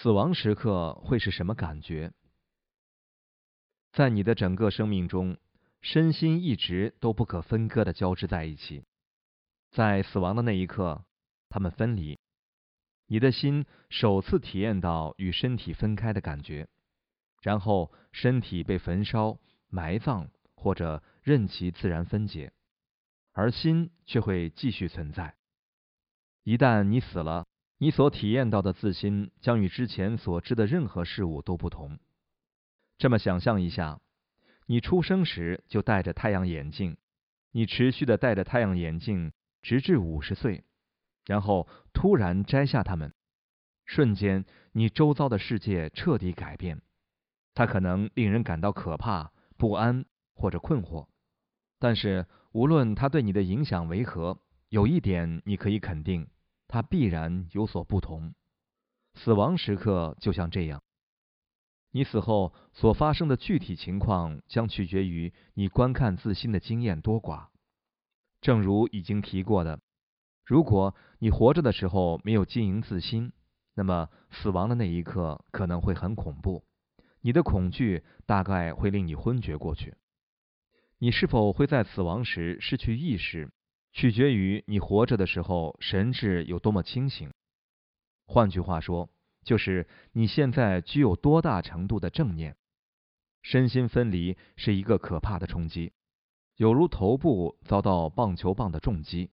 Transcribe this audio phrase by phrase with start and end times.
[0.00, 2.12] 死亡时刻会是什么感觉？
[3.90, 5.36] 在你的整个生命中，
[5.80, 8.84] 身心一直都不可分割的交织在一起。
[9.72, 11.04] 在死亡的那一刻，
[11.48, 12.20] 他们分离。
[13.08, 16.68] 你的心首次体验到与身体分开的感觉，
[17.42, 22.52] 然后身体被焚烧、埋葬或者任其自然分解，
[23.32, 25.34] 而心却会继续存在。
[26.44, 27.47] 一旦你死了，
[27.78, 31.98] 你所体验到的自心将与之前所知的任何事物都不同。
[32.98, 34.00] 这么想象一下，
[34.66, 36.96] 你出生时就戴着太阳眼镜，
[37.52, 40.64] 你持续的戴着太阳眼镜直至五十岁。
[41.24, 43.14] 然后突然摘下它们，
[43.84, 46.80] 瞬间，你周遭的世界彻底改变。
[47.54, 51.06] 它可能令人感到可怕、不安或者困惑，
[51.78, 56.28] 但是无论它对你的影响为何，有一点你可以肯定，
[56.68, 58.34] 它必然有所不同。
[59.14, 60.82] 死亡时刻就像这样，
[61.90, 67.48] 你死后所发生的具体情况将取决于你观看自心的经验多寡。
[68.40, 69.80] 正如已经提过的。
[70.44, 73.32] 如果你活着的时候没有经营自心，
[73.74, 76.64] 那么死亡的那一刻可能会很恐怖。
[77.20, 79.96] 你的恐惧大概会令你昏厥过去。
[80.98, 83.50] 你是否会在死亡时失去意识，
[83.92, 87.32] 取决于你活着的时候神智有多么清醒。
[88.26, 89.10] 换句话说，
[89.42, 92.56] 就是你现在具有多大程度的正念。
[93.42, 95.92] 身心分离是一个可怕的冲击，
[96.56, 99.30] 有如头部遭到棒球棒的重击。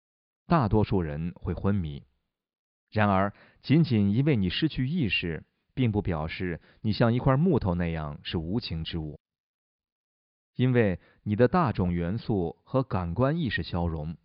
[0.47, 2.03] 大多数人会昏迷，
[2.89, 9.20] 然而，仅仅因为你失去意识，并不表示你像一块木头那样是无情之物。
[10.55, 14.17] 因为你的大种元素和感官意识消融，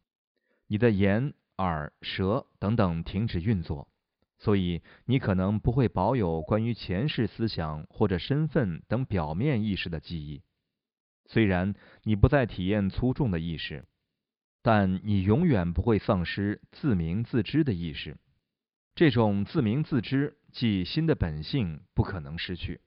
[0.66, 3.88] 你的眼、耳、舌等等停止运作，
[4.38, 10.42] 所以你可能不会保有关于前世思想或者身份等表面意识的记忆。
[11.26, 13.86] 虽然你不再体验粗重的意识。
[14.66, 18.16] 但你永远不会丧失自明自知的意识，
[18.94, 22.80] 这种自明自知即心的本性不可能失去。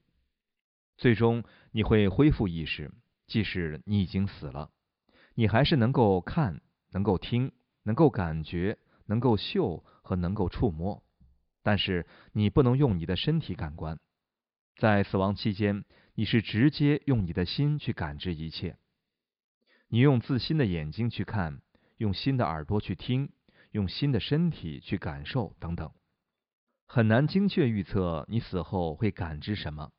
[0.98, 2.92] 最终你会恢复意识，
[3.28, 4.72] 即使你已经死了，
[5.36, 6.62] 你还是能够看、
[6.94, 7.52] 能够听、
[7.88, 11.02] 能够感觉、能够嗅和能够触摸，
[11.64, 13.98] 但是你不能用你的身体感官。
[14.76, 18.76] 在死亡期间，你是直接用你的心去感知一切，
[19.88, 21.62] 你用自心的眼睛去看。
[21.96, 23.32] 用新的耳朵去听，
[23.72, 25.92] 用新的身体去感受，等等，
[26.86, 29.92] 很难精确预测你死后会感知什么。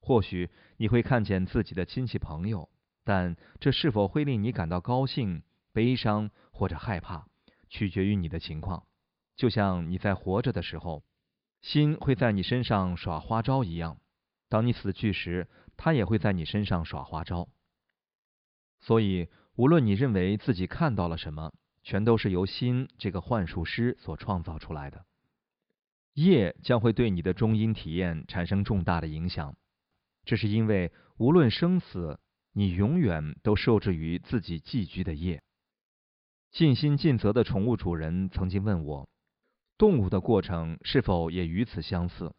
[0.00, 2.68] 或许你会看见自己的亲戚朋友，
[3.04, 5.42] 但这是否会令你感到高兴、
[5.72, 7.26] 悲伤或者害怕，
[7.68, 8.86] 取决于你的情况。
[9.36, 11.04] 就像你在活着的时候，
[11.60, 13.98] 心会在你身上耍花招一样，
[14.48, 17.48] 当你死去时，它也会在你身上耍花招。
[18.80, 19.28] 所以。
[19.58, 25.06] 无论你认为自己看到了什么，全都是由心这个幻术师所创造出来的。
[26.12, 29.56] 业将会对你的中阴体验产生重大的影响，
[30.26, 32.20] 这是因为无论生死，
[32.52, 35.42] 你永远都受制于自己寄居的业。
[36.56, 39.10] 尽心尽责的宠物主人曾经问我：
[39.76, 42.34] 动物的过程是否也与此相似？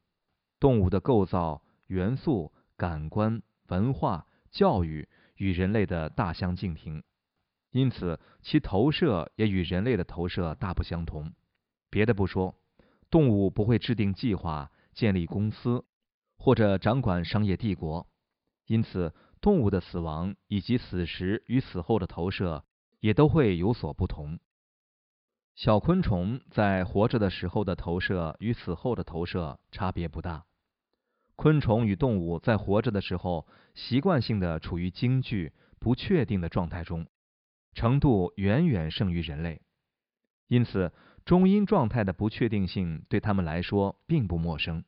[0.59, 5.07] 动物的构造、元素、感官、文化、教育。
[5.35, 7.03] 与人类的大相径庭，
[7.69, 11.31] 因此其投射也与人类的投射大不相同。
[11.91, 12.55] 别的不说，
[13.11, 15.85] 动物不会制定计划、建立公司
[16.39, 18.07] 或者掌管商业帝国，
[18.65, 22.65] 因此动物的死亡以及死时与死后的投射
[22.99, 24.39] 也都会有所不同。
[25.55, 30.45] 小昆虫在活着的时候的投射与死后的投射差别不大。
[31.35, 37.07] 昆虫与动物在活着的时候，习惯性的处于惊惧、不确定的状态中，
[37.73, 39.61] 程度远远胜于人类。
[40.47, 40.91] 因此，
[41.25, 44.83] 中阴状态的不确定性对他们来说并不陌生。